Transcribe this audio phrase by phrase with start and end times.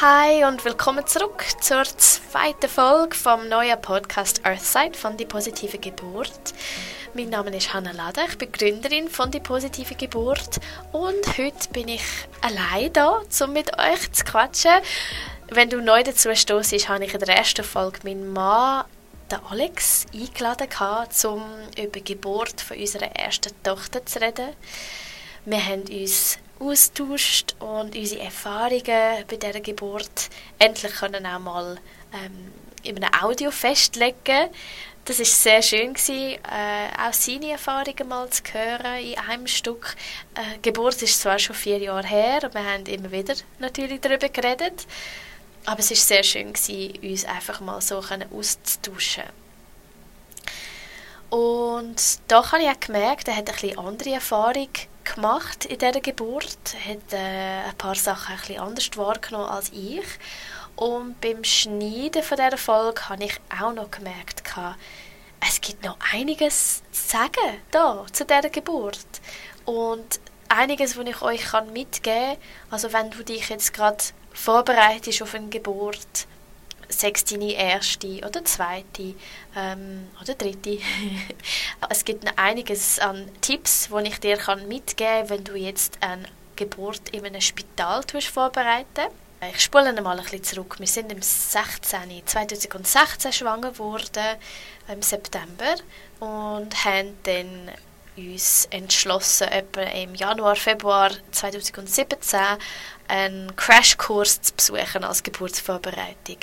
[0.00, 6.54] Hi und willkommen zurück zur zweiten Folge vom neuen Podcast Earthside von Die positive Geburt.
[7.12, 10.58] Mein Name ist Hannah Lade, ich bin Gründerin von Die positive Geburt
[10.92, 12.02] und heute bin ich
[12.40, 14.80] allein da, um mit euch zu quatschen.
[15.50, 18.86] Wenn du neu dazu stoßt, habe ich in der ersten Folge meinen Mann
[19.30, 20.68] den Alex eingeladen,
[21.24, 21.44] um
[21.76, 24.48] über die Geburt von unserer ersten Tochter zu reden.
[25.44, 31.78] Wir haben uns austauscht und unsere Erfahrungen bei dieser Geburt endlich können auch mal
[32.12, 34.50] ähm, in einem Audio festlegen.
[35.06, 39.96] Das ist sehr schön gewesen, äh, auch seine Erfahrungen mal zu hören in einem Stück.
[40.34, 44.28] Äh, Geburt ist zwar schon vier Jahre her, und wir haben immer wieder natürlich darüber
[44.28, 44.86] geredet,
[45.64, 49.24] aber es ist sehr schön gewesen, uns einfach mal so auszutauschen.
[51.30, 54.68] Und da habe ich auch gemerkt, er hat ein bisschen andere Erfahrung
[55.04, 60.04] gemacht in dieser Geburt, hat äh, ein paar Sachen ein bisschen anders wahrgenommen als ich.
[60.76, 64.42] Und beim Schneiden von dieser Folge habe ich auch noch gemerkt,
[65.46, 68.98] es gibt noch einiges zu sagen da, zu dieser Geburt.
[69.64, 72.36] Und einiges, was ich euch mitgeben kann,
[72.70, 76.26] also wenn du dich jetzt gerade vorbereitest auf eine Geburt,
[76.90, 79.14] sechs deine erste oder zweite
[79.56, 80.78] ähm, oder dritte.
[81.88, 85.98] es gibt noch einiges an Tipps, die ich dir kann mitgeben kann, wenn du jetzt
[86.00, 86.24] eine
[86.56, 89.08] Geburt in einem Spital vorbereiten
[89.48, 90.76] ich spule mal ein bisschen zurück.
[90.78, 92.22] Wir sind im 16.
[92.26, 94.36] 2016 schwanger geworden,
[94.88, 95.76] im September,
[96.18, 97.70] und haben dann
[98.16, 102.38] uns entschlossen, etwa im Januar, Februar 2017
[103.08, 106.36] einen Crashkurs zu besuchen als Geburtsvorbereitung.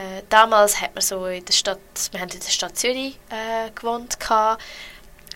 [0.00, 1.78] Äh, damals hat man so in der Stadt,
[2.10, 4.62] wir haben in der Stadt Zürich äh, gewohnt gehabt.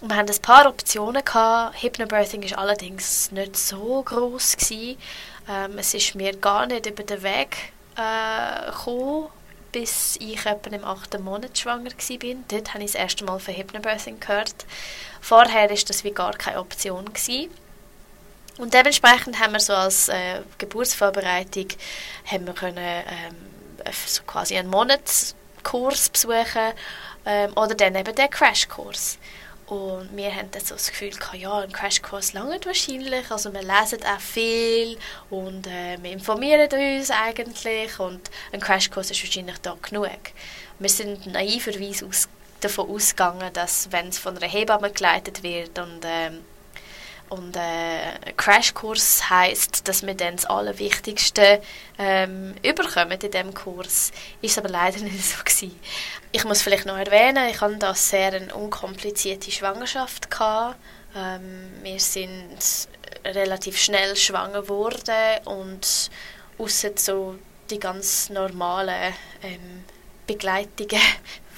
[0.00, 1.82] Wir hatten ein paar Optionen gehabt.
[1.82, 4.56] Hypnobirthing ist allerdings nicht so groß
[5.46, 7.56] Ähm, es ist mir gar nicht über den Weg
[7.96, 9.28] äh, gekommen,
[9.72, 12.34] bis ich etwa im achten Monat schwanger war.
[12.48, 14.64] Dort habe ich das erste Mal von Hypnobirthing gehört.
[15.20, 17.04] Vorher war das wie gar keine Option.
[17.04, 17.50] Gewesen.
[18.56, 21.68] Und dementsprechend haben wir so als äh, Geburtsvorbereitung
[22.24, 23.53] haben wir können, ähm,
[23.92, 26.72] so quasi einen Monatskurs besuchen
[27.26, 29.18] ähm, oder dann eben den Crashkurs.
[29.66, 33.30] Und wir haben dann so das Gefühl gehabt, ja, ein Crashkurs lange wahrscheinlich.
[33.30, 34.98] Also wir lesen auch viel
[35.30, 40.10] und äh, wir informieren uns eigentlich und ein Crashkurs ist wahrscheinlich da genug.
[40.78, 42.28] Wir sind naiverweise aus,
[42.60, 46.44] davon ausgegangen, dass wenn es von einer Hebamme geleitet wird und ähm,
[47.34, 51.60] und äh, Crashkurs heißt, dass wir dann das Allerwichtigste
[51.98, 54.12] ähm, überkommen in diesem Kurs.
[54.40, 55.78] Ist aber leider nicht so gewesen.
[56.32, 60.28] Ich muss vielleicht noch erwähnen, ich hatte da sehr eine unkomplizierte Schwangerschaft.
[61.16, 62.58] Ähm, wir sind
[63.24, 66.10] relativ schnell schwanger geworden und
[66.58, 67.36] außer so
[67.70, 69.84] die ganz normalen ähm,
[70.26, 71.00] Begleitungen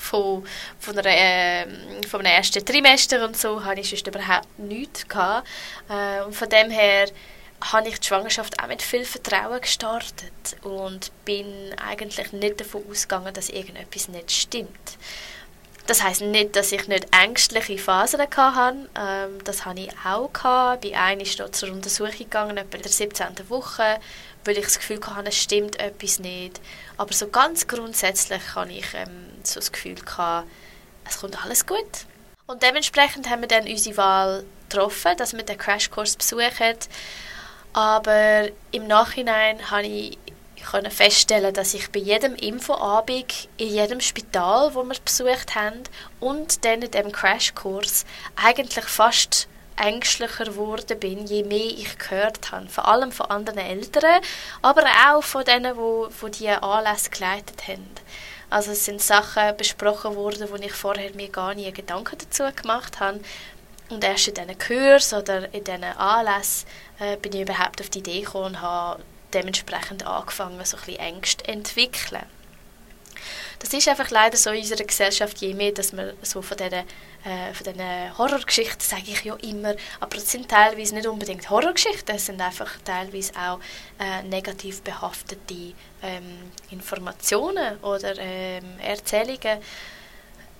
[0.06, 0.46] von,
[0.78, 1.66] von, einer, äh,
[2.08, 5.06] von einem ersten Trimester und so hatte ich sonst überhaupt nichts.
[5.06, 5.46] Gehabt.
[5.88, 7.08] Äh, und von dem her
[7.60, 13.32] habe ich die Schwangerschaft auch mit viel Vertrauen gestartet und bin eigentlich nicht davon ausgegangen,
[13.32, 14.98] dass irgendetwas nicht stimmt.
[15.86, 18.76] Das heißt nicht, dass ich nicht ängstliche Phasen hatte.
[18.98, 20.30] Ähm, das hatte ich auch.
[20.32, 23.48] Bei einer ist zur Untersuchung gegangen, etwa in der 17.
[23.48, 24.00] Woche,
[24.44, 26.60] weil ich das Gefühl hatte, es stimmt etwas nicht.
[26.96, 30.48] Aber so ganz grundsätzlich hatte ich ähm, so das Gefühl, gehabt,
[31.08, 32.06] es kommt alles gut.
[32.46, 36.76] Und dementsprechend haben wir dann unsere Wahl getroffen, dass wir den Crashkurs besuchen.
[37.72, 40.18] Aber im Nachhinein habe ich
[40.90, 45.82] feststellen, dass ich bei jedem Infoabend in jedem Spital, wo wir besucht haben,
[46.20, 48.04] und dann in dem Crashkurs
[48.34, 52.68] eigentlich fast ängstlicher geworden bin, je mehr ich gehört habe.
[52.68, 54.22] Vor allem von anderen Eltern,
[54.62, 57.86] aber auch von denen, die, die diese Anlässe geleitet haben.
[58.48, 63.00] Also es sind Sachen besprochen worden, wo ich vorher mir gar nie Gedanken dazu gemacht
[63.00, 63.20] habe.
[63.88, 66.68] Und erst in diesen Kurs oder in diesen Anlässen
[66.98, 69.02] äh, bin ich überhaupt auf die Idee gekommen und habe
[69.32, 72.26] dementsprechend angefangen, so ein bisschen Ängste zu entwickeln.
[73.58, 76.74] Das ist einfach leider so in unserer Gesellschaft, je mehr, dass man so von diesen,
[76.74, 82.14] äh, von diesen Horrorgeschichten, sage ich ja immer, aber es sind teilweise nicht unbedingt Horrorgeschichten,
[82.14, 83.58] es sind einfach teilweise auch
[83.98, 89.58] äh, negativ behaftete ähm, Informationen oder ähm, Erzählungen.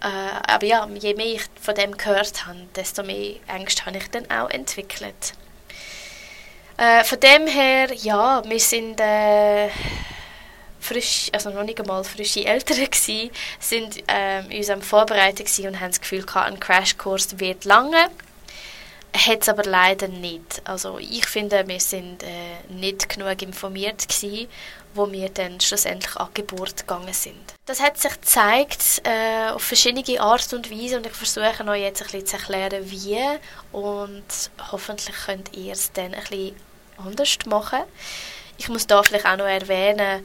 [0.00, 4.10] Äh, aber ja, je mehr ich von dem gehört habe, desto mehr Ängste habe ich
[4.10, 5.34] dann auch entwickelt.
[6.78, 9.68] Äh, von dem her, ja, wir sind äh,
[10.86, 15.90] frisch, also noch nicht einmal frische Eltern gewesen, sind ähm, uns am Vorbereiten und haben
[15.90, 18.08] das Gefühl gehabt, ein Crashkurs wird lange.
[19.14, 20.62] hat es aber leider nicht.
[20.64, 24.48] Also ich finde, wir sind äh, nicht genug informiert gewesen,
[24.94, 27.54] wo wir dann schlussendlich an Geburt gegangen sind.
[27.66, 32.02] Das hat sich gezeigt äh, auf verschiedene Art und Weise und ich versuche euch jetzt
[32.02, 33.18] ein bisschen zu erklären, wie
[33.72, 34.24] und
[34.70, 36.56] hoffentlich könnt ihr es dann ein bisschen
[36.96, 37.80] anders machen.
[38.58, 40.24] Ich muss da vielleicht auch noch erwähnen,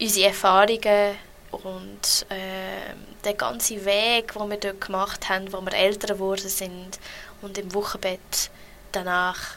[0.00, 1.16] unsere Erfahrungen
[1.50, 2.94] und äh,
[3.24, 6.98] der ganze Weg, den wir dort gemacht haben, wo wir älter geworden sind
[7.42, 8.50] und im Wochenbett
[8.92, 9.56] danach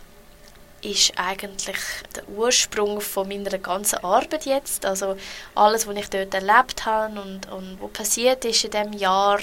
[0.81, 1.77] ist eigentlich
[2.15, 4.85] der Ursprung von meiner ganzen Arbeit jetzt.
[4.85, 5.17] Also
[5.55, 9.39] alles, was ich dort erlebt habe und, und was passiert ist in dem Jahr,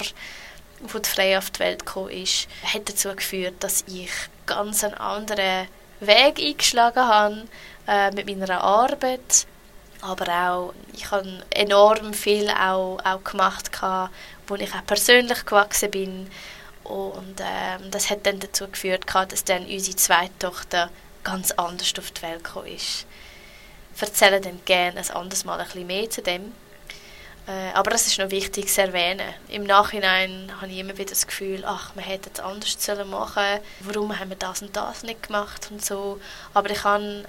[0.81, 4.09] wo die Freie auf die Welt gekommen ist, hat dazu geführt, dass ich
[4.45, 5.67] ganz einen anderen
[5.99, 7.43] Weg eingeschlagen habe
[7.87, 9.47] äh, mit meiner Arbeit.
[10.01, 13.71] Aber auch, ich habe enorm viel auch, auch gemacht,
[14.47, 16.29] wo ich auch persönlich gewachsen bin.
[16.83, 20.89] Und ähm, das hat dann dazu geführt, dass dann unsere zweite Tochter
[21.23, 23.05] ganz anders auf die Welt gekommen ist.
[23.95, 26.53] Ich erzähle dann gerne ein anderes Mal ein bisschen mehr zu dem.
[27.47, 29.33] Äh, aber das ist noch wichtig zu erwähnen.
[29.49, 32.77] Im Nachhinein habe ich immer wieder das Gefühl, ach, man hätte es anders
[33.07, 36.19] machen sollen Warum haben wir das und das nicht gemacht und so.
[36.53, 37.25] Aber ich habe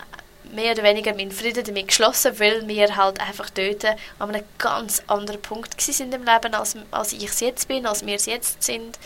[0.52, 3.98] mehr oder weniger meinen Frieden damit geschlossen, weil wir halt einfach dort an
[4.30, 8.14] einem ganz anderen Punkt sind im Leben, als, als ich es jetzt bin, als wir
[8.14, 8.98] es jetzt sind.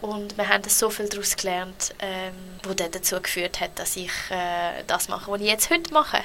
[0.00, 4.12] Und wir haben so viel daraus gelernt, ähm, wo dann dazu geführt hat, dass ich
[4.30, 6.20] äh, das mache, was ich jetzt heute mache.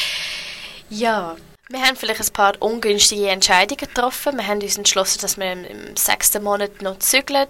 [0.90, 1.36] ja,
[1.68, 4.36] wir haben vielleicht ein paar ungünstige Entscheidungen getroffen.
[4.36, 7.48] Wir haben uns entschlossen, dass wir im, im sechsten Monat noch zügeln.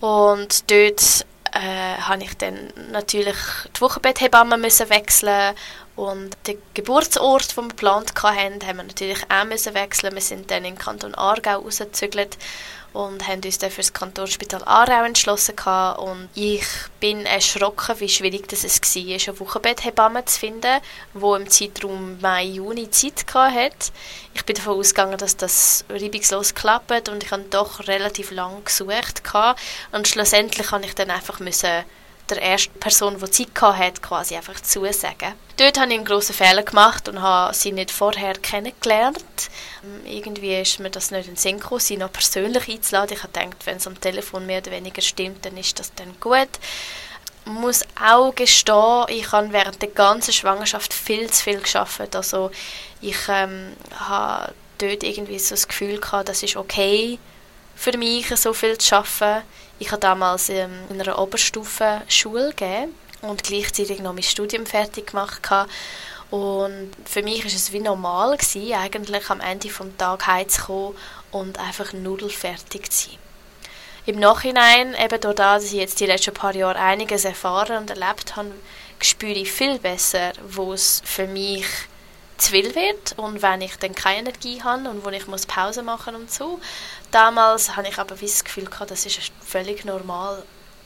[0.00, 3.36] Und dort äh, habe ich dann natürlich
[3.76, 5.54] die Wochenbetthebamme müssen wechseln
[5.96, 10.14] und den Geburtsort, den wir geplant hatten, haben wir natürlich auch müssen wechseln.
[10.14, 12.36] Wir sind dann in den Kanton Aargau rausgezügelt
[12.94, 15.98] und haben uns dann für das Kantonsspital Aarau entschlossen gehabt.
[15.98, 16.64] und ich
[17.00, 20.80] bin erschrocken, wie schwierig das es war, eine Wochenbetthebamme zu finden,
[21.12, 23.90] wo im Zeitraum Mai, Juni Zeit hatte.
[24.32, 29.24] Ich bin davon ausgegangen, dass das reibungslos klappt und ich habe doch relativ lange gesucht
[29.24, 29.60] gehabt.
[29.92, 31.84] und schlussendlich habe ich dann einfach müssen
[32.30, 35.34] der ersten Person, die Zeit hatte, quasi einfach zusagen.
[35.56, 39.24] Dort habe ich einen grossen Fehler gemacht und habe sie nicht vorher kennengelernt.
[39.84, 43.16] Ähm, irgendwie ist mir das nicht in den Sinn gekommen, sie noch persönlich einzuladen.
[43.16, 46.18] Ich habe gedacht, wenn es am Telefon mehr oder weniger stimmt, dann ist das dann
[46.20, 46.48] gut.
[47.46, 52.16] Ich muss auch gestehen, ich habe während der ganzen Schwangerschaft viel zu viel geschafft.
[52.16, 52.50] Also
[53.00, 57.18] ich ähm, habe dort irgendwie so das Gefühl gehabt, das ist okay
[57.74, 59.42] für mich, so viel zu arbeiten
[59.78, 65.08] ich habe damals ähm, in einer Oberstufe Schule gegeben und gleichzeitig noch mein Studium fertig
[65.08, 65.42] gemacht.
[66.30, 70.96] Und für mich war es wie normal, gewesen, eigentlich am Ende des Tages heimzukommen
[71.32, 73.18] und einfach nudelfertig zu sein.
[74.06, 77.90] Im Nachhinein, eben durch das, dass ich jetzt die letzten paar Jahre einiges erfahren und
[77.90, 78.52] erlebt habe,
[79.00, 81.66] spüre ich viel besser, wo es für mich
[82.36, 85.82] zu viel wird und wenn ich dann keine Energie habe und wo ich muss Pause
[85.82, 86.60] machen und so.
[87.10, 90.42] Damals hatte ich aber das Gefühl gehabt, das ist völlig normal,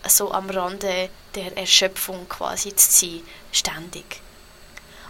[0.07, 3.23] so am Rande der Erschöpfung quasi zu sein,
[3.53, 4.21] ständig.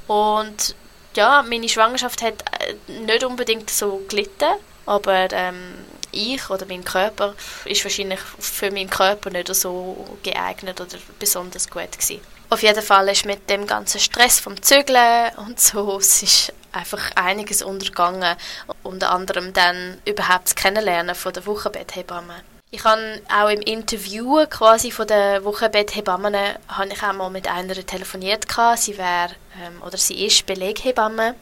[0.07, 0.75] Und
[1.15, 4.55] ja, meine Schwangerschaft hat äh, nicht unbedingt so gelitten,
[4.87, 5.85] aber ähm,
[6.19, 7.35] ich oder mein Körper
[7.65, 12.21] ist wahrscheinlich für meinen Körper nicht so geeignet oder besonders gut gewesen.
[12.51, 17.11] Auf jeden Fall ist mit dem ganzen Stress vom Zügeln und so, es ist einfach
[17.15, 18.37] einiges untergegangen.
[18.83, 22.43] Unter anderem dann überhaupt das Kennenlernen von der Wochenbetthebamme.
[22.71, 26.35] Ich habe auch im Interview quasi von der Wochenbetthebammen
[26.69, 28.45] habe ich auch mal mit einer telefoniert
[28.77, 29.31] Sie wäre
[29.63, 31.35] ähm, oder sie ist Beleghebamme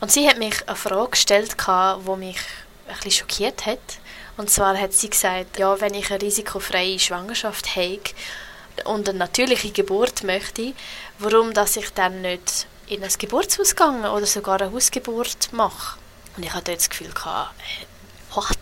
[0.00, 2.38] und sie hat mich eine Frage gestellt, die mich
[2.88, 3.78] ein bisschen schockiert hat.
[4.36, 8.00] Und zwar hat sie gesagt, ja, wenn ich eine risikofreie Schwangerschaft habe
[8.84, 10.74] und eine natürliche Geburt möchte,
[11.18, 15.98] warum dass ich dann nicht in ein Geburtshaus gehe oder sogar eine Hausgeburt mache.
[16.36, 18.58] Und ich hatte das Gefühl, äh, what?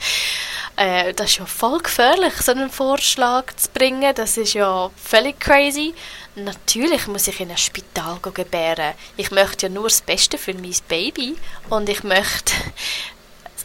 [0.76, 4.14] äh, das ist ja voll gefährlich, so einen Vorschlag zu bringen.
[4.14, 5.92] Das ist ja völlig crazy.
[6.36, 8.94] Natürlich muss ich in ein Spital gebären.
[9.16, 11.36] Ich möchte ja nur das Beste für mein Baby
[11.68, 12.54] und ich möchte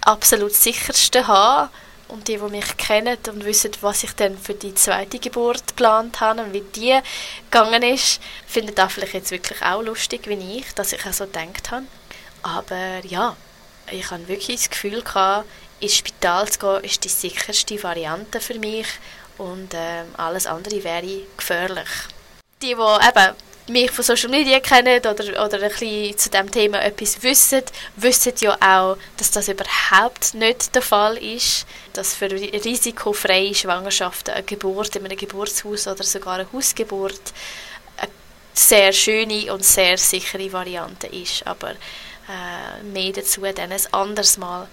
[0.06, 1.70] absolut sicherste haben
[2.08, 6.22] und die, die mich kennen und wissen, was ich dann für die zweite Geburt geplant
[6.22, 7.00] habe und wie die
[7.50, 11.26] gegangen ist, finden das vielleicht jetzt wirklich auch lustig wie ich, dass ich auch so
[11.26, 11.86] gedacht habe.
[12.44, 13.36] Aber ja,
[13.92, 15.48] ich habe wirklich das Gefühl gehabt,
[15.80, 18.88] ins Spital zu gehen, ist die sicherste Variante für mich
[19.38, 21.90] und äh, alles andere wäre gefährlich.
[22.62, 23.36] Die, die eben
[23.68, 27.64] mich von Social Media kennen oder, oder ein bisschen zu diesem Thema etwas wissen,
[27.96, 31.66] wissen ja auch, dass das überhaupt nicht der Fall ist.
[31.94, 37.34] Dass für risikofreie Schwangerschaften eine Geburt in einem Geburtshaus oder sogar eine Hausgeburt
[37.98, 38.12] eine
[38.54, 41.46] sehr schöne und sehr sichere Variante ist.
[41.48, 41.74] Aber
[42.28, 44.68] äh, mehr dazu dann ein anderes Mal.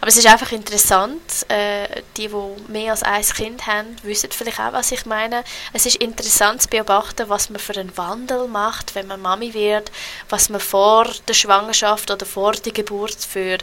[0.00, 4.60] Aber es ist einfach interessant, äh, die, die mehr als ein Kind haben, wissen vielleicht
[4.60, 5.44] auch, was ich meine.
[5.72, 9.90] Es ist interessant zu beobachten, was man für einen Wandel macht, wenn man Mami wird,
[10.28, 13.58] was man vor der Schwangerschaft oder vor der Geburt für,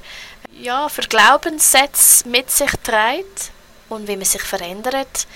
[0.59, 3.51] ja, für Glaubenssätze mit sich trägt
[3.89, 5.27] und wie man sich verändert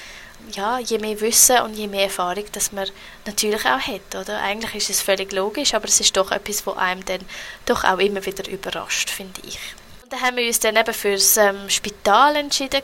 [0.52, 2.88] ja, je mehr Wissen und je mehr Erfahrung, dass man
[3.26, 4.42] natürlich auch hat, oder?
[4.42, 7.22] Eigentlich ist es völlig logisch, aber es ist doch etwas, was einem dann
[7.66, 9.60] doch auch immer wieder überrascht, finde ich.
[10.04, 12.82] Und dann haben wir uns dann eben fürs ähm, Spital entschieden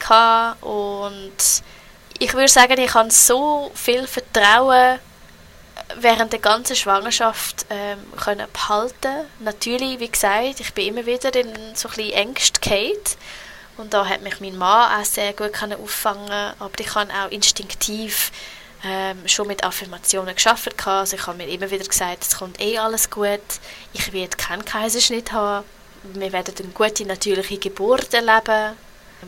[0.62, 1.32] und
[2.20, 5.00] ich würde sagen, ich habe so viel Vertrauen
[5.98, 9.28] während der ganzen Schwangerschaft ähm, können behalten.
[9.40, 12.98] Natürlich, wie gesagt, ich bin immer wieder in so ein bisschen Ängste gefallen
[13.82, 18.32] und da hat mich mein Mann auch sehr gut auffangen aber ich habe auch instinktiv
[18.84, 20.88] ähm, schon mit Affirmationen geschafft.
[20.88, 23.40] Also ich habe mir immer wieder gesagt, es kommt eh alles gut,
[23.94, 25.66] ich werde keinen Kaiserschnitt haben,
[26.04, 28.76] wir werden eine gute natürliche Geburt erleben.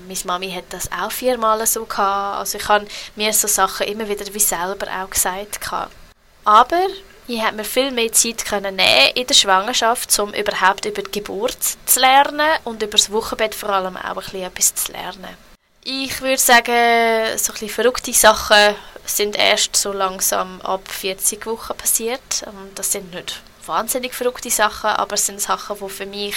[0.08, 2.40] Meine Mami hat das auch viermal so gehabt.
[2.40, 5.60] Also ich habe mir so Sachen immer wieder wie selber auch gesagt.
[6.44, 6.88] Aber
[7.28, 11.12] ich habe mir viel mehr Zeit können nehmen in der Schwangerschaft, um überhaupt über die
[11.12, 15.38] Geburt zu lernen und über das Wochenbett vor allem auch ein bisschen etwas zu lernen.
[15.86, 18.76] Ich würde sagen, so ein bisschen verrückte Sachen
[19.06, 22.46] sind erst so langsam ab 40 Wochen passiert.
[22.76, 26.36] Das sind nicht wahnsinnig verrückte Sachen, aber es sind Sachen, die für mich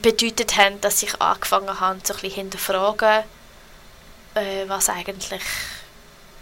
[0.00, 3.24] bedeutet haben, dass ich angefangen habe, so ein bisschen hinterfragen,
[4.34, 5.42] äh, was eigentlich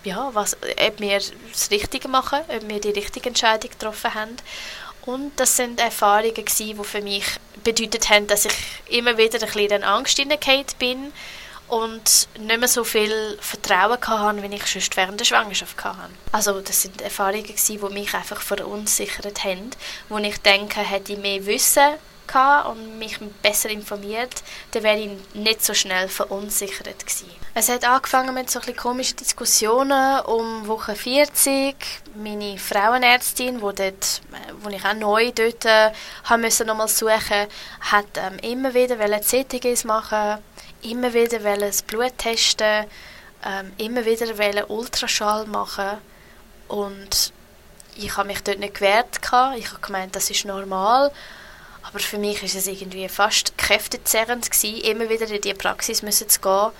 [0.04, 1.20] ja, was, ob wir
[1.52, 4.36] das Richtige machen, ob wir die richtige Entscheidung getroffen haben.
[5.02, 7.24] Und das sind Erfahrungen gewesen, die für mich
[7.64, 8.54] bedeutet haben, dass ich
[8.88, 11.12] immer wieder ein bisschen in Angst hineingekommen bin
[11.68, 16.10] und nicht mehr so viel Vertrauen hatte, wie ich sonst während der Schwangerschaft hatte.
[16.32, 19.70] Also das sind Erfahrungen gewesen, die mich einfach verunsichert haben,
[20.08, 21.94] wo ich denke, hätte ich mehr Wissen
[22.70, 27.39] und mich besser informiert, dann wäre ich nicht so schnell verunsichert gewesen.
[27.52, 31.74] Es hat angefangen mit so ein komischen Diskussionen um Woche 40.
[32.14, 34.22] Meine Frauenärztin, wo, dort,
[34.60, 35.90] wo ich auch neu dort äh,
[36.24, 37.48] haben müssen nochmal suchen,
[37.80, 40.38] hat ähm, immer wieder CTGs machen,
[40.82, 42.86] immer wieder das Blut testen,
[43.44, 45.98] ähm, immer wieder Ultraschall machen
[46.68, 47.32] und
[47.96, 49.18] ich habe mich dort nicht gewehrt.
[49.56, 51.10] Ich habe gemeint, das ist normal
[51.82, 56.28] aber für mich ist es irgendwie fast kräftezerrend gewesen, immer wieder in diese Praxis müssen
[56.28, 56.70] zu gehen.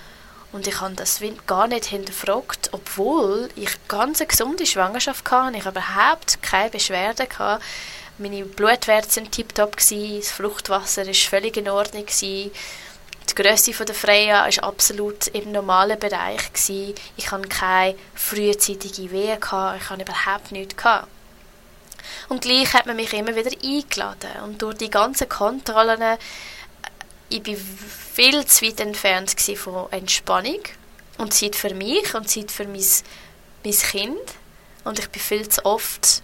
[0.51, 5.57] Und ich habe das gar nicht hinterfragt, obwohl ich ganz eine gesunde Schwangerschaft hatte.
[5.57, 7.27] Ich überhaupt keine Beschwerden.
[7.29, 7.63] Gehabt.
[8.17, 12.05] Meine Blutwerte sind tiptop das Fruchtwasser ist völlig in Ordnung.
[12.05, 12.51] Die
[13.33, 16.41] Größe der Freya ist absolut im normalen Bereich.
[17.15, 20.75] Ich hatte keine frühzeitige Wehen ich hatte überhaupt nichts.
[22.29, 24.43] Und gleich hat man mich immer wieder eingeladen.
[24.43, 26.17] Und durch die ganzen Kontrollen,
[27.31, 27.55] ich war
[28.13, 30.59] viel zu weit entfernt von Entspannung
[31.17, 32.83] und Zeit für mich und Zeit für mein,
[33.63, 34.19] mein Kind.
[34.83, 36.23] Und ich bin viel zu oft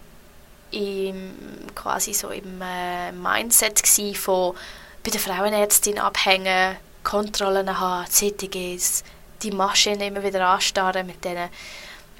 [0.72, 1.34] im,
[1.76, 4.56] quasi so im äh, Mindset von
[5.04, 9.04] bei der Frauenärztin abhängen, Kontrollen haben, CTGs,
[9.42, 11.50] die Maschine immer wieder anstarren mit diesen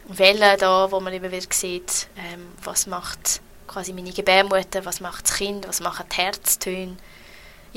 [0.08, 5.26] Wellen da, wo man immer wieder sieht, ähm, was macht quasi meine Gebärmutter, was macht
[5.26, 6.96] das Kind, was machen die Herztöne.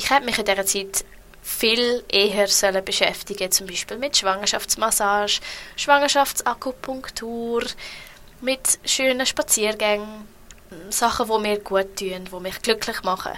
[0.01, 1.05] Ich hätte mich in dieser Zeit
[1.43, 5.41] viel eher sollen beschäftigen, zum Beispiel mit Schwangerschaftsmassage,
[5.77, 7.65] Schwangerschaftsakupunktur,
[8.41, 10.27] mit schönen Spaziergängen,
[10.89, 13.33] Sachen, die mir gut tun, die mich glücklich machen.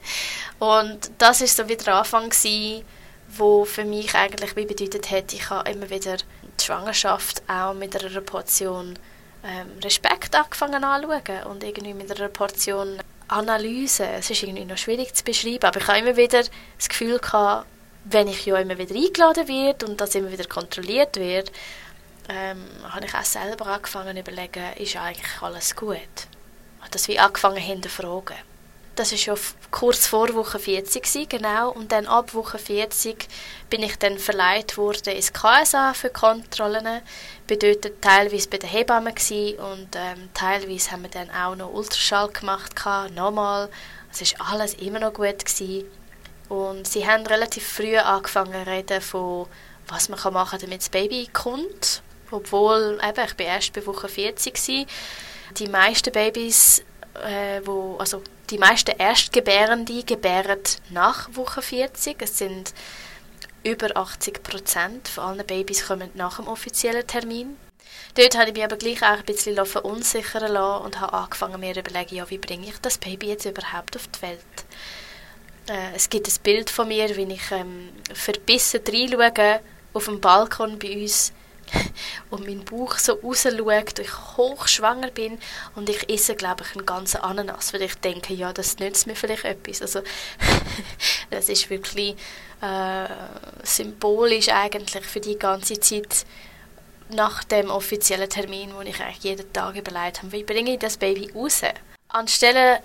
[0.58, 2.84] Und das ist so wieder der Anfang gewesen,
[3.28, 7.96] wo für mich eigentlich wie bedeutet hat, ich habe immer wieder die Schwangerschaft auch mit
[7.96, 8.98] einer Portion
[9.42, 14.06] ähm, Respekt angefangen anzuschauen und irgendwie mit einer Portion Analyse.
[14.06, 16.42] Es ist irgendwie noch schwierig zu beschreiben, aber ich habe immer wieder
[16.76, 17.66] das Gefühl gehabt,
[18.04, 21.50] wenn ich ja immer wieder eingeladen werde und das immer wieder kontrolliert wird,
[22.28, 25.98] ähm, habe ich auch selber angefangen zu überlegen, ist eigentlich alles gut?
[26.82, 28.36] Und das wie angefangen hinterfragen.
[28.96, 29.38] Das war schon
[29.72, 31.70] kurz vor Woche 40 gewesen, genau.
[31.70, 33.26] Und dann ab Woche 40
[33.68, 37.02] bin ich dann verleiht worden ins KSA für Kontrollen.
[37.48, 42.28] Dort teilweise bei der Hebamme gewesen und ähm, teilweise haben wir dann auch noch Ultraschall
[42.28, 42.72] gemacht,
[43.14, 43.68] nochmal.
[44.12, 45.84] Es war alles immer noch gut gewesen.
[46.48, 49.46] Und sie haben relativ früh angefangen zu reden von,
[49.88, 52.02] was man machen kann, damit das Baby kommt.
[52.30, 54.86] Obwohl, eben, ich bin erst bei Woche 40 war
[55.58, 56.82] Die meisten Babys,
[57.22, 62.16] äh, wo, also die meisten Erstgebärende gebären nach Woche 40.
[62.20, 62.74] Es sind
[63.62, 67.56] über 80 Prozent von allen Babys kommen nach dem offiziellen Termin.
[68.16, 71.74] Dort habe ich mich aber gleich auch ein bisschen verunsichern lassen und habe angefangen mir
[71.74, 74.40] zu überlegen, ja, wie bringe ich das Baby jetzt überhaupt auf die Welt.
[75.68, 79.60] Äh, es gibt ein Bild von mir, wie ich ähm, verbissen reinschaue
[79.94, 81.32] auf dem Balkon bei uns
[82.30, 85.38] und mein Bauch so rausschaut und ich hochschwanger bin
[85.74, 89.16] und ich esse, glaube ich, einen ganzen Ananas, weil ich denke, ja, das nützt mir
[89.16, 89.82] vielleicht etwas.
[89.82, 90.00] Also
[91.30, 92.16] das ist wirklich
[92.60, 93.06] äh,
[93.62, 96.24] symbolisch eigentlich für die ganze Zeit
[97.10, 100.96] nach dem offiziellen Termin, wo ich eigentlich jeden Tag überlegt habe, wie bringe ich das
[100.96, 101.62] Baby raus?
[102.14, 102.80] Anstelle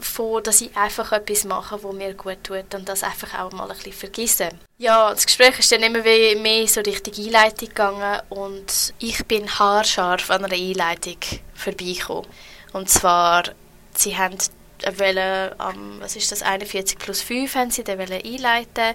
[0.00, 3.68] von, dass ich einfach etwas mache, was mir gut tut und das einfach auch mal
[3.68, 4.48] ein bisschen vergesse.
[4.78, 10.30] Ja, das Gespräch ist dann immer mehr so Richtung Einleitung gegangen und ich bin haarscharf
[10.30, 11.18] an einer Einleitung
[11.54, 12.26] vorbeigekommen.
[12.72, 13.44] Und zwar,
[13.94, 14.38] sie haben
[14.96, 18.94] wollen, um, was ist das, 41 plus 5 haben sie dann einleiten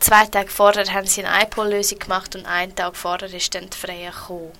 [0.00, 3.76] Zwei Tage vorher haben sie eine iPol-Lösung gemacht und einen Tag vorher ist dann die
[3.76, 4.52] Freie gekommen.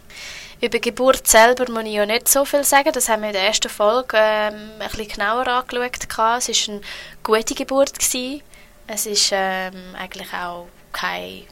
[0.61, 2.90] Über Geburt selber muss ich ja nicht so viel sagen.
[2.93, 5.99] Das haben wir in der ersten Folge ähm, ein bisschen genauer angeschaut.
[6.00, 6.81] Es war eine
[7.23, 7.99] gute Geburt.
[7.99, 8.43] Gewesen.
[8.87, 11.43] Es war ähm, eigentlich auch keine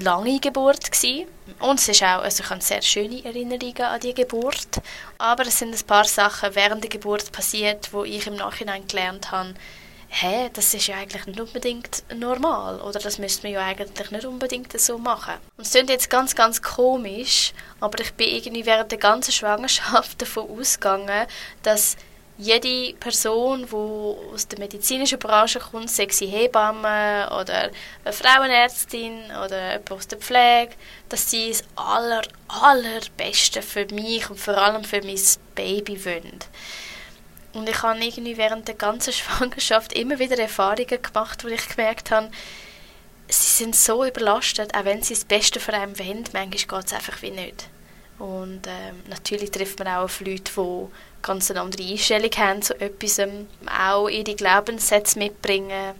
[0.00, 1.26] lange Geburt gewesen.
[1.60, 4.82] Und es ist auch, also ich habe sehr schöne Erinnerungen an die Geburt.
[5.16, 9.30] Aber es sind ein paar Sachen während der Geburt passiert, wo ich im Nachhinein gelernt
[9.30, 9.54] habe,
[10.08, 14.24] hä, das ist ja eigentlich nicht unbedingt normal oder das müsste man ja eigentlich nicht
[14.24, 15.34] unbedingt so machen.
[15.56, 20.20] Und es klingt jetzt ganz, ganz komisch, aber ich bin irgendwie während der ganzen Schwangerschaft
[20.22, 21.26] davon ausgegangen,
[21.62, 21.96] dass
[22.38, 27.70] jede Person, die aus der medizinischen Branche kommt, sei sie Hebamme oder
[28.04, 30.72] eine Frauenärztin oder jemand aus der Pflege,
[31.08, 35.18] dass sie das aller, allerbeste für mich und vor allem für mein
[35.54, 36.40] Baby wollen.
[37.56, 42.10] Und ich habe irgendwie während der ganzen Schwangerschaft immer wieder Erfahrungen gemacht, wo ich gemerkt
[42.10, 42.30] habe,
[43.28, 46.92] sie sind so überlastet, auch wenn sie das Beste für einen wollen, manchmal geht es
[46.92, 47.68] einfach wie nicht.
[48.18, 50.86] Und ähm, natürlich trifft man auch auf Leute, die
[51.22, 53.20] ganz eine andere Einstellung haben zu etwas,
[53.66, 55.94] auch ihre Glaubenssätze mitbringen,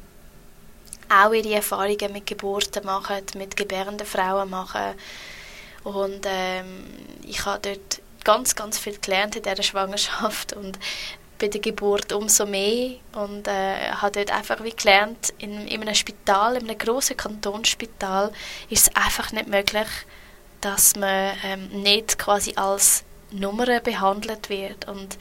[1.08, 4.95] auch ihre Erfahrungen mit Geburten machen, mit gebärenden Frauen machen.
[5.84, 6.84] Und ähm,
[7.23, 10.78] ich habe dort ganz, ganz viel gelernt in dieser Schwangerschaft und
[11.38, 12.96] bei der Geburt umso mehr.
[13.14, 18.32] Und äh, habe dort einfach wie gelernt, in, in einem Spital, in einem grossen Kantonsspital,
[18.70, 19.88] ist es einfach nicht möglich,
[20.60, 24.88] dass man ähm, nicht quasi als Nummer behandelt wird.
[24.88, 25.18] Und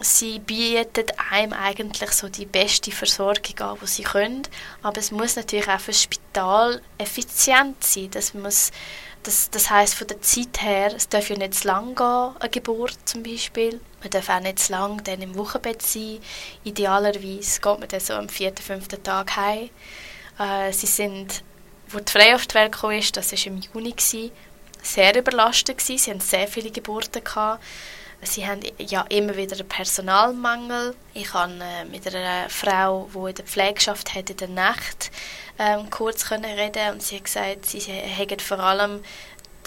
[0.00, 4.42] sie bietet einem eigentlich so die beste Versorgung an, die sie können,
[4.82, 8.70] aber es muss natürlich auch für das Spital effizient sein, das muss
[9.26, 12.50] das, das heißt von der Zeit her, es darf ja nicht zu lang gehen, eine
[12.50, 13.80] Geburt zum Beispiel.
[14.00, 16.18] Man darf auch nicht zu lang dann im Wochenbett sein.
[16.62, 19.70] Idealerweise geht man dann so am vierten, fünften Tag heim.
[20.38, 21.42] Äh, sie sind,
[21.88, 24.30] wo die Freie auf die ist, das war im Juni, gewesen,
[24.80, 25.98] sehr überlastet gewesen.
[25.98, 27.62] Sie hatten sehr viele Geburten gehabt.
[28.22, 30.94] Sie haben ja immer wieder einen Personalmangel.
[31.14, 35.10] Ich habe äh, mit einer Frau, die in der Pflegschaft hat, in der Nacht
[35.58, 39.02] ähm, kurz können reden und sie hat gesagt, sie haben vor allem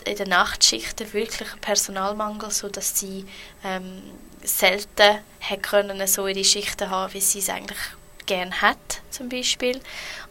[0.05, 3.25] in den Nachtschichten wirklich einen Personalmangel, sodass sie
[3.63, 4.01] ähm,
[4.43, 5.19] selten
[5.62, 7.79] können so ihre Schichten haben, wie sie es eigentlich
[8.25, 9.79] gerne hat, zum Beispiel.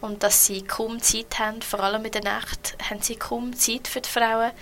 [0.01, 3.89] Und dass sie kaum Zeit haben, vor allem in der Nacht, haben sie kaum Zeit
[3.89, 4.53] für die Frauen.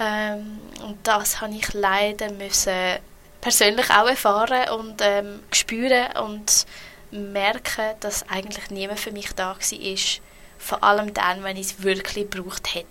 [0.00, 2.98] Ähm, und das habe ich leider müssen
[3.40, 6.66] persönlich auch erfahren und ähm, spüren und
[7.10, 10.20] merken, dass eigentlich niemand für mich da war.
[10.58, 12.86] Vor allem dann, wenn ich es wirklich gebraucht hätte.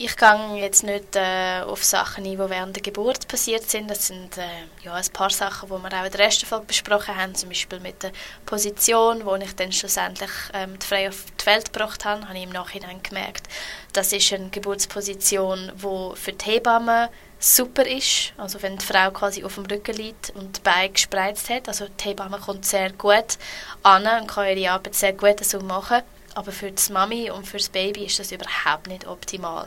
[0.00, 3.90] Ich gehe jetzt nicht äh, auf Sachen ein, die während der Geburt passiert sind.
[3.90, 4.42] Das sind äh,
[4.84, 7.34] ja, ein paar Sachen, die wir auch in der ersten Folge besprochen haben.
[7.34, 8.12] Zum Beispiel mit der
[8.46, 12.44] Position, wo ich dann schlussendlich ähm, die Frau auf die Welt gebracht habe, habe ich
[12.44, 13.48] im Nachhinein gemerkt,
[13.92, 17.08] das ist eine Geburtsposition, die für die Hebamme
[17.40, 18.34] super ist.
[18.36, 21.66] Also wenn die Frau quasi auf dem Rücken liegt und die Beine gespreizt hat.
[21.66, 23.36] Also die Hebamme kommt sehr gut
[23.82, 26.02] an und kann ihre Arbeit sehr gut so machen.
[26.38, 29.66] Aber für die Mami und für das Baby ist das überhaupt nicht optimal.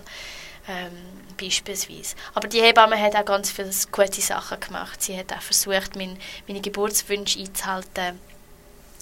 [0.70, 0.94] Ähm,
[1.38, 2.16] beispielsweise.
[2.34, 5.02] Aber die Hebamme hat auch ganz viele gute Sachen gemacht.
[5.04, 8.18] Sie hat auch versucht, mein, meine Geburtswünsche einzuhalten.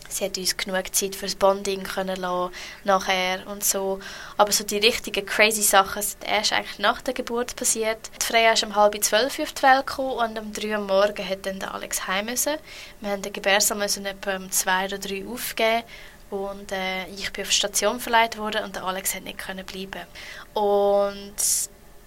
[0.10, 2.52] Sie hat uns genug Zeit fürs Bonding können lassen,
[2.86, 4.00] nachher und so.
[4.36, 8.10] Aber so die richtigen crazy Sachen sind erst eigentlich nach der Geburt passiert.
[8.20, 11.30] Die Freya ist um halb zwölf auf die Welt gekommen und um drei Uhr morgens
[11.30, 12.56] hat dann der Alex heim müssen.
[13.00, 15.84] Wir haben den Gebärsaal etwa um zwei oder drei aufgeben
[16.30, 19.66] und äh, ich bin auf die Station verleiht worden und der Alex hat nicht können
[19.66, 20.06] bleiben.
[20.54, 21.36] Und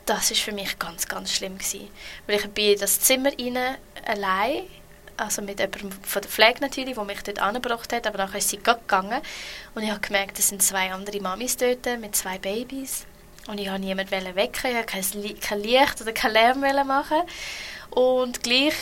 [0.07, 1.89] das ist für mich ganz, ganz schlimm gewesen.
[2.27, 4.65] Weil ich bin in das Zimmer rein, allein,
[5.17, 8.49] also mit jemandem von der Pflege natürlich, der mich dort angebracht hat, aber nachher ist
[8.49, 9.21] sie gegangen
[9.75, 13.07] und ich habe gemerkt, es sind zwei andere Mamis dort mit zwei Babys
[13.47, 17.23] und ich wollte niemanden wecken, ich wollte kein, Licht oder kein Lärm machen
[17.91, 18.75] und gleich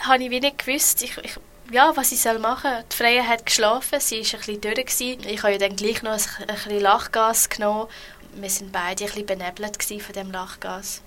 [0.00, 1.38] habe ich wenig gewusst, ich, ich
[1.70, 2.84] ja, was ich soll machen soll.
[2.90, 4.74] Die Freya hat geschlafen, sie war ein bisschen durch.
[4.74, 5.28] Gewesen.
[5.28, 7.88] Ich habe ja dann gleich noch ein, ein bisschen Lachgas genommen.
[8.34, 11.02] Wir waren beide ein bisschen benebelt von dem Lachgas.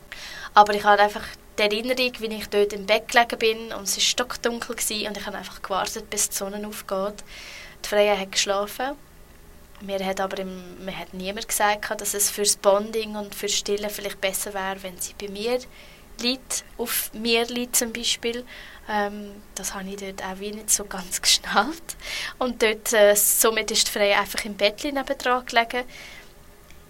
[0.53, 1.25] Aber ich hatte einfach
[1.57, 5.17] die Erinnerung, wie ich dort im Bett gelegen bin und es war stockdunkel gewesen, und
[5.17, 7.23] ich habe einfach gewartet, bis die Sonne aufgeht.
[7.83, 8.95] Die Freya hat geschlafen.
[9.81, 13.89] Mir hat aber im, mir hat niemand gesagt, dass es fürs Bonding und fürs Stillen
[13.89, 15.59] vielleicht besser wäre, wenn sie bei mir
[16.19, 18.45] liegt, auf mir liegt zum Beispiel.
[18.89, 21.95] Ähm, das habe ich dort auch wie nicht so ganz geschnallt.
[22.39, 25.85] Und dort, äh, somit ist die Freya einfach im Bett nebendran gelegen.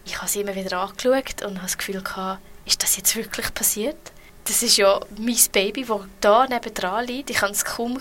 [0.05, 3.53] Ich habe sie immer wieder angeschaut und habe das Gefühl gehabt, ist das jetzt wirklich
[3.53, 4.11] passiert?
[4.45, 7.29] Das ist ja mein Baby, das da nebendran liegt.
[7.29, 7.99] Ich kann es kaum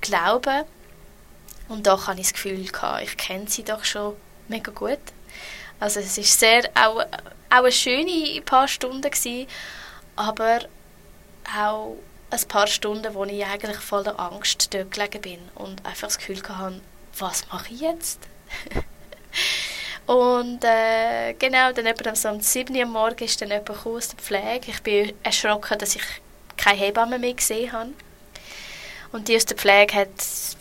[0.00, 0.64] glauben.
[1.68, 4.16] Und da habe ich das Gefühl gehabt, ich kenne sie doch schon
[4.48, 4.98] mega gut.
[5.78, 7.06] Also es ist sehr, auch, auch
[7.50, 9.46] eine schöne paar Stunden gewesen,
[10.16, 10.60] aber
[11.56, 11.96] auch
[12.30, 16.42] ein paar Stunden, wo ich eigentlich voller Angst dort gelegen bin und einfach das Gefühl
[16.48, 16.80] hatte,
[17.18, 18.20] was mache ich jetzt?
[20.06, 24.18] und äh, genau, dann etwa so um 7 Uhr morgens ist dann jemand aus der
[24.18, 24.70] Pflege.
[24.70, 26.02] Ich bin erschrocken, dass ich
[26.56, 27.90] keine Hebamme mehr gesehen habe.
[29.12, 30.08] Und die aus der Pflege hat,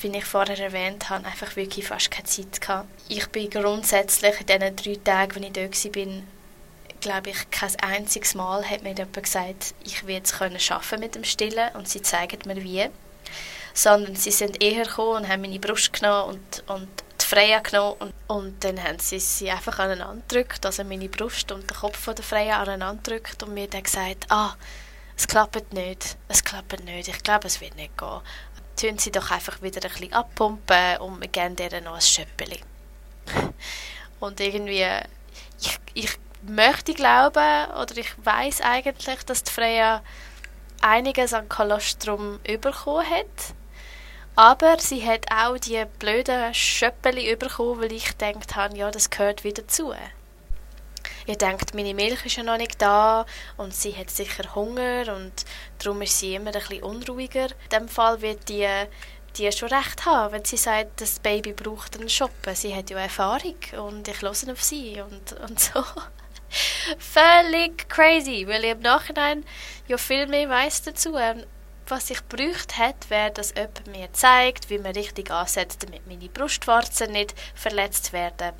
[0.01, 2.87] wie ich vorher erwähnt habe, einfach wirklich fast keine Zeit gehabt.
[3.07, 6.23] Ich bin grundsätzlich in diesen drei Tagen, als ich dort war,
[7.01, 11.15] glaube ich, kein einziges Mal hat mir jemand gesagt, ich werde es können schaffen mit
[11.15, 12.89] dem Stillen und sie zeigen mir wie.
[13.73, 16.89] Sondern sie sind eher gekommen und haben meine Brust genommen und, und
[17.21, 21.51] die Freya genommen und, und dann haben sie sie einfach aneinander gedrückt, also meine Brust
[21.51, 24.55] und den Kopf von der Freya aneinander gedrückt und mir dann gesagt, ah,
[25.15, 28.21] es klappt nicht, es klappt nicht, ich glaube, es wird nicht gehen.
[28.79, 32.61] Tun sie doch einfach wieder ein bisschen abpumpen und wir geben ihr noch ein Schöppeli.
[34.21, 34.85] Und irgendwie,
[35.61, 40.01] ich, ich möchte glauben, oder ich weiß eigentlich, dass die Freya
[40.81, 43.55] einiges an Kolostrum bekommen hat.
[44.35, 49.43] Aber sie hat auch die blöden Schöppeli bekommen, weil ich gedacht habe, ja, das gehört
[49.43, 49.93] wieder zu.
[51.25, 53.25] Ihr denkt, meine Milch ist ja noch nicht da
[53.57, 55.33] und sie hat sicher Hunger und
[55.77, 57.45] darum ist sie immer ein bisschen unruhiger.
[57.45, 58.67] In dem Fall wird die,
[59.37, 62.55] die schon recht haben, wenn sie sagt, das Baby braucht einen Shoppen.
[62.55, 65.83] Sie hat ja Erfahrung und ich höre auf sie und, und so.
[66.97, 69.45] Völlig crazy, weil ich im Nachhinein
[69.87, 71.15] ja viel mehr weiss dazu.
[71.17, 71.45] Ähm,
[71.87, 76.29] was ich bräuchte hätte, wäre, dass jemand mir zeigt, wie man richtig ansetzt, damit meine
[76.29, 78.53] Brustwarzen nicht verletzt werden.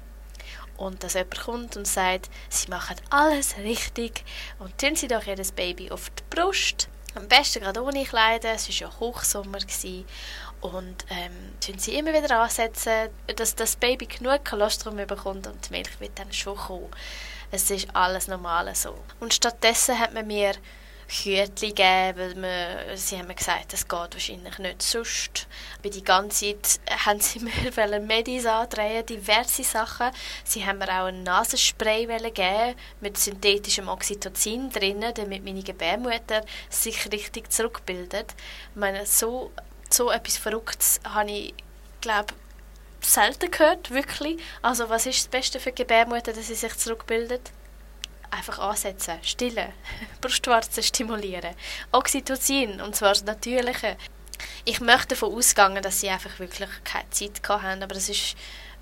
[0.78, 4.24] Und dass jemand kommt und sagt, sie machen alles richtig
[4.60, 6.88] und tun sie doch ihr Baby auf die Brust.
[7.16, 9.60] Am besten gerade ohne Kleider, es war ja Hochsommer.
[9.60, 10.06] Gewesen.
[10.62, 15.72] Und ähm, tun sie immer wieder ansetzen, dass das Baby genug Kolostrum bekommt und die
[15.72, 16.90] Milch wird dann schon kommen.
[17.52, 18.96] Es ist alles normal so.
[19.20, 20.54] Und stattdessen hat man mir
[21.10, 25.48] Hütchen gegeben, weil man, sie haben mir gesagt, das geht wahrscheinlich nicht sonst.
[25.80, 27.40] Aber die ganze Zeit haben sie
[27.76, 30.12] mir Medis andrehen, diverse Sachen.
[30.44, 37.12] Sie haben mir auch ein Nasenspray gegeben mit synthetischem Oxytocin drin, damit meine Gebärmutter sich
[37.12, 38.36] richtig zurückbildet.
[38.72, 39.52] Ich meine, so,
[39.90, 41.54] so etwas Verrücktes habe ich,
[42.02, 42.34] glaube
[43.02, 44.42] selten gehört, wirklich.
[44.62, 47.52] Also was ist das Beste für die Gebärmutter, dass sie sich zurückbildet?
[48.32, 49.74] Einfach ansetzen, stillen,
[50.22, 51.56] Brustwarzen stimulieren.
[51.92, 53.98] Oxytocin, und zwar das Natürliche.
[54.66, 58.36] Ich möchte davon ausgehen, dass sie einfach wirklich keine Zeit hatten, aber das ist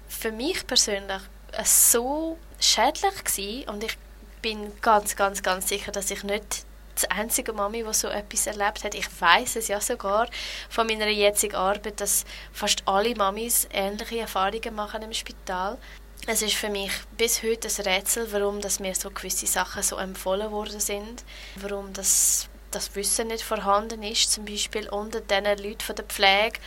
[0.08, 1.22] für mich persönlich
[1.64, 3.98] so schädlich gewesen und ich
[4.42, 6.66] bin ganz, ganz, ganz sicher, dass ich nicht
[7.02, 8.96] die einzige Mami, die so etwas erlebt hat.
[8.96, 10.28] Ich weiß es ja sogar
[10.70, 15.78] von meiner jetzigen Arbeit, dass fast alle Mamis ähnliche Erfahrungen machen im Spital.
[16.26, 19.98] Es ist für mich bis heute ein Rätsel, warum dass mir so gewisse Sachen so
[19.98, 21.24] empfohlen worden sind,
[21.56, 26.60] warum das das Wissen nicht vorhanden ist, zum Beispiel unter den Leuten von der Pflege,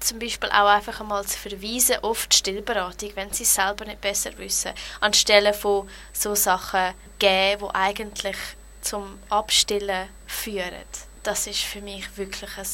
[0.00, 4.00] zum Beispiel auch einfach einmal zu verweisen auf die Stillberatung, wenn sie es selber nicht
[4.00, 8.36] besser wissen, anstelle von so Sachen geben, die eigentlich
[8.80, 10.84] zum Abstillen führen.
[11.22, 12.66] Das ist für mich wirklich ein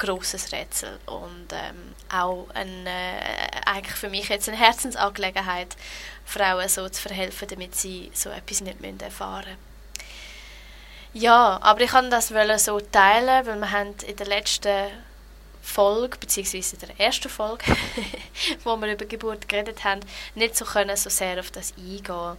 [0.00, 5.76] großes Rätsel und ähm, auch ein, äh, eigentlich für mich jetzt eine Herzensangelegenheit,
[6.24, 9.56] Frauen so zu verhelfen, damit sie so etwas nicht müssen erfahren
[11.12, 14.88] Ja, aber ich kann das so teilen, weil wir haben in der letzten
[15.62, 17.64] Folge, beziehungsweise in der ersten Folge,
[18.64, 20.00] wo wir über Geburt geredet haben,
[20.34, 22.36] nicht so können so sehr auf das eingehen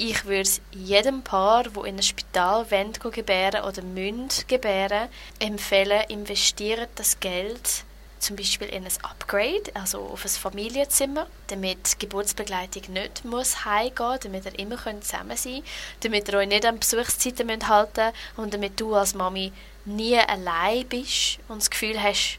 [0.00, 5.08] ich würde jedem Paar, wo in ein Spital wollen, gebären oder müssen gebären,
[5.38, 7.84] empfehlen, investieren das Geld
[8.18, 14.18] zum Beispiel in ein Upgrade, also auf ein Familienzimmer, damit die Geburtsbegleitung nicht muss heimgehen
[14.22, 15.64] damit ihr immer zusammen sein könnt,
[16.04, 19.52] damit ihr euch nicht an Besuchszeiten müsst halten und damit du als Mami
[19.84, 22.38] nie allein bist und das Gefühl hast,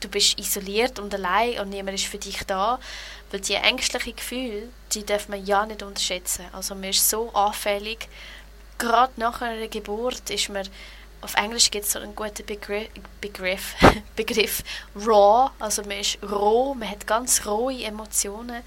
[0.00, 2.78] du bist isoliert und allein und niemand ist für dich da.
[3.30, 6.44] Weil die ängstlichen Gefühle, die darf man ja nicht unterschätzen.
[6.52, 8.08] Also man ist so anfällig.
[8.78, 10.66] Gerade nach einer Geburt ist man
[11.22, 12.88] auf Englisch gibt es so einen guten Begriff,
[13.20, 13.76] Begriff,
[14.16, 14.62] Begriff
[14.96, 18.62] raw, also man ist roh, man hat ganz rohe Emotionen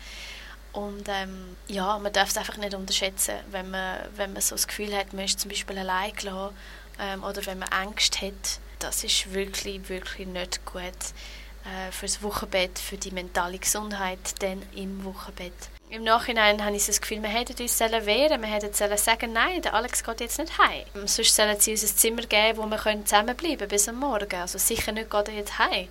[0.72, 4.68] und ähm, ja, man darf es einfach nicht unterschätzen, wenn man, wenn man so das
[4.68, 6.56] Gefühl hat, man ist zum Beispiel allein gelassen
[7.00, 12.24] ähm, oder wenn man Angst hat, das ist wirklich, wirklich nicht gut äh, für das
[12.24, 15.54] Wochenbett, für die mentale Gesundheit dann im Wochenbett.
[15.90, 19.74] Im Nachhinein habe ich das Gefühl, wir hätten uns wehren wir hätten sagen nein, der
[19.76, 20.84] Alex geht jetzt nicht heim.
[21.06, 24.36] Sonst sollen sie uns ein Zimmer geben, wo wir zusammenbleiben können bis am Morgen.
[24.36, 25.88] Also sicher nicht geht er jetzt heim.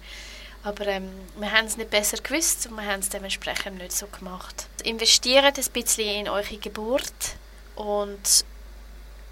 [0.65, 4.07] Aber ähm, wir haben es nicht besser gewusst und wir haben es dementsprechend nicht so
[4.07, 4.67] gemacht.
[4.83, 7.37] Investiert ein bisschen in eure Geburt
[7.77, 8.45] und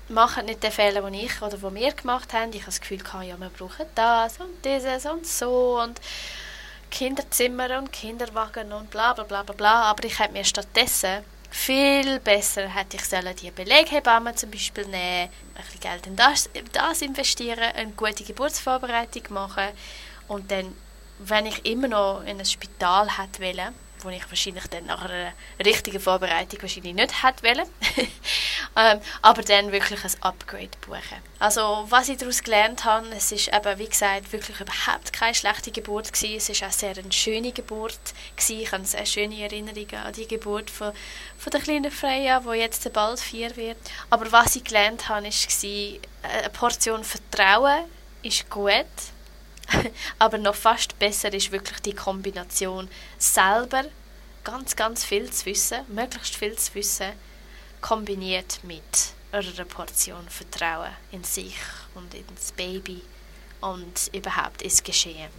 [0.09, 2.51] macht nicht den Fehler, den ich oder den wir gemacht haben.
[2.51, 6.01] Ich habe das Gefühl, ja, wir brauchen das und dieses und so und
[6.93, 9.83] Kinderzimmer und Kinderwagen und bla bla bla bla bla.
[9.91, 15.29] Aber ich hätte mir stattdessen viel besser hätte ich sollen die Beleghebamme zum Beispiel nehmen,
[15.55, 19.69] ein bisschen Geld in das, das investieren, eine gute Geburtsvorbereitung machen
[20.29, 20.75] und dann,
[21.19, 23.75] wenn ich immer noch in ein Spital hätte wollen,
[24.05, 25.33] wo ich wahrscheinlich dann nach einer
[25.65, 27.69] richtigen Vorbereitung wahrscheinlich nicht hätte wollen.
[28.77, 31.19] ähm, aber dann wirklich ein Upgrade buchen.
[31.39, 35.71] Also was ich daraus gelernt habe, es ist eben, wie gesagt, wirklich überhaupt keine schlechte
[35.71, 36.37] Geburt gewesen.
[36.37, 37.99] Es ist auch sehr eine schöne Geburt
[38.37, 38.61] gewesen.
[38.61, 40.93] Ich habe sehr schöne Erinnerungen an die Geburt von,
[41.39, 43.79] von der kleinen Freya, die jetzt bald vier wird.
[44.11, 47.85] Aber was ich gelernt habe, ist, eine Portion Vertrauen
[48.23, 48.87] ist gut
[50.19, 53.85] Aber noch fast besser ist wirklich die Kombination selber
[54.45, 57.13] ganz, ganz viel zu wissen, möglichst viel zu wissen,
[57.81, 58.83] kombiniert mit
[59.33, 61.57] einer Portion Vertrauen in sich
[61.95, 63.03] und ins Baby
[63.61, 65.31] und überhaupt ins Geschehen.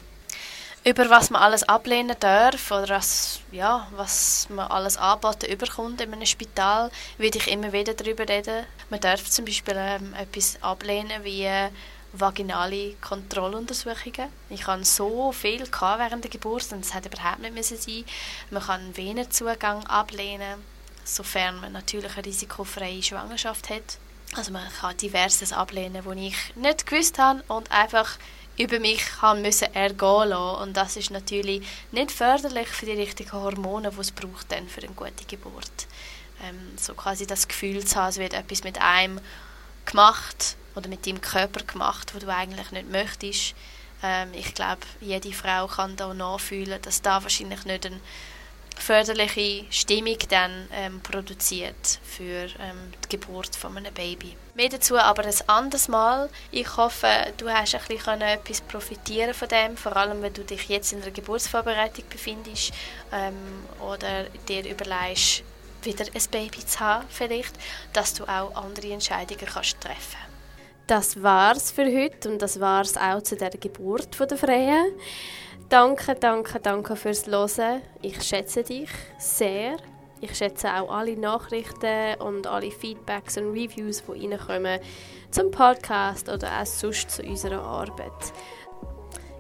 [0.86, 6.12] Über was man alles ablehnen darf oder was, ja, was man alles anboten überkommt in
[6.12, 8.66] einem Spital, würde ich immer wieder darüber reden.
[8.90, 11.48] Man darf zum Beispiel ähm, etwas ablehnen wie
[12.14, 14.30] vaginale Kontrolluntersuchungen.
[14.50, 18.06] Ich hatte so viel während der Geburt und es hätte überhaupt nicht müssen sein.
[18.52, 20.64] Man kann Venenzugang ablehnen,
[21.04, 23.98] sofern man natürlich eine risikofreie Schwangerschaft hat.
[24.36, 28.18] Also man kann diverses ablehnen, was ich nicht gewusst habe und einfach
[28.58, 30.62] über mich haben müssen ergehen lassen.
[30.62, 34.84] Und das ist natürlich nicht förderlich für die richtigen Hormone, die es braucht dann für
[34.84, 35.88] eine gute Geburt.
[36.44, 39.20] Ähm, so quasi das Gefühl zu haben, es wird etwas mit einem
[39.86, 43.56] gemacht oder mit deinem Körper gemacht, wo du eigentlich nicht möchtest.
[44.02, 48.00] Ähm, ich glaube, jede Frau kann da nachfühlen, dass da wahrscheinlich nicht eine
[48.78, 54.36] förderliche Stimmung dann ähm, produziert für ähm, die Geburt von einem Baby.
[54.56, 56.30] Mehr dazu aber ein anderes Mal.
[56.52, 57.08] Ich hoffe,
[57.38, 61.02] du hast ein bisschen etwas profitieren von dem, vor allem wenn du dich jetzt in
[61.02, 62.74] der Geburtsvorbereitung befindest
[63.12, 63.36] ähm,
[63.80, 65.44] oder dir überlegst,
[65.84, 67.56] wieder ein Baby zu haben, vielleicht,
[67.94, 70.33] dass du auch andere Entscheidungen kannst treffen
[70.88, 74.86] das war's für heute und das war's auch zu der Geburt von der Freya.
[75.70, 77.82] Danke, danke, danke fürs Hören.
[78.02, 79.78] Ich schätze dich sehr.
[80.20, 84.80] Ich schätze auch alle Nachrichten und alle Feedbacks und Reviews, die reinkommen
[85.32, 88.34] zum Podcast oder auch sonst zu unserer Arbeit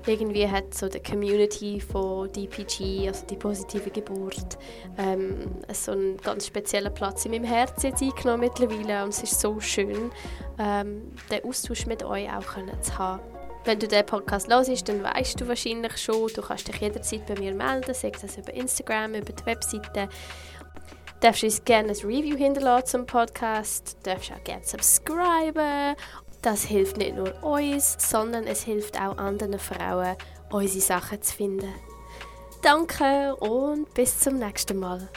[0.08, 4.58] irgendwie hat so die Community von DPG, also die positive Geburt,
[4.98, 9.40] ähm, so einen ganz speziellen Platz in meinem Herzen jetzt eingenommen mittlerweile und es ist
[9.40, 10.12] so schön,
[10.60, 13.22] ähm, den Austausch mit euch auch können zu haben.
[13.66, 17.40] Wenn du den Podcast hörst, dann weißt du wahrscheinlich schon, du kannst dich jederzeit bei
[17.40, 20.10] mir melden, sei das über Instagram, über die Webseite.
[21.22, 25.96] Du darfst uns gerne ein Review hinterlassen zum Podcast, du darfst auch gerne subscriben
[26.44, 30.16] das hilft nicht nur uns, sondern es hilft auch anderen Frauen,
[30.52, 31.74] unsere Sachen zu finden.
[32.62, 35.10] Danke und bis zum nächsten Mal.